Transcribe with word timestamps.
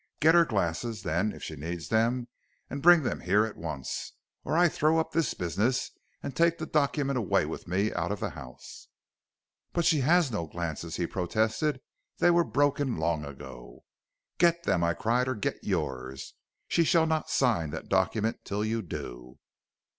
Get 0.19 0.33
her 0.33 0.45
glasses, 0.45 1.03
then, 1.03 1.31
if 1.31 1.43
she 1.43 1.55
needs 1.55 1.89
them, 1.89 2.27
and 2.71 2.81
bring 2.81 3.03
them 3.03 3.19
here 3.19 3.45
at 3.45 3.55
once, 3.55 4.13
or 4.43 4.57
I 4.57 4.67
throw 4.67 4.97
up 4.97 5.11
this 5.11 5.35
business 5.35 5.91
and 6.23 6.35
take 6.35 6.57
the 6.57 6.65
document 6.65 7.19
away 7.19 7.45
with 7.45 7.67
me 7.67 7.93
out 7.93 8.11
of 8.11 8.19
the 8.19 8.31
house.' 8.31 8.87
"'But 9.73 9.85
she 9.85 9.99
has 9.99 10.31
no 10.31 10.47
glasses,' 10.47 10.95
he 10.95 11.05
protested; 11.05 11.81
'they 12.17 12.31
were 12.31 12.43
broken 12.43 12.97
long 12.97 13.23
ago.' 13.23 13.83
"'Get 14.39 14.63
them,' 14.63 14.83
I 14.83 14.95
cried; 14.95 15.27
'or 15.27 15.35
get 15.35 15.63
yours, 15.63 16.33
she 16.67 16.83
shall 16.83 17.05
not 17.05 17.29
sign 17.29 17.69
that 17.69 17.87
document 17.87 18.43
till 18.43 18.65
you 18.65 18.81
do.' 18.81 19.37